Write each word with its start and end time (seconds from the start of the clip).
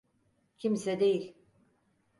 Kimse 0.57 0.99
değil. 0.99 1.33